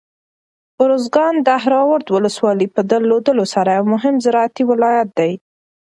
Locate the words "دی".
5.19-5.33